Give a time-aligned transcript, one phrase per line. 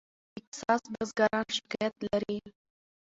[0.33, 2.39] ټیکساس بزګران شکایت لري.